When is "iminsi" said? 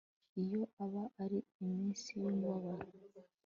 1.63-2.09